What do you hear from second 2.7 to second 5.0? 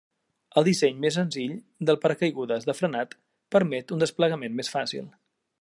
de frenat permet un desplegament més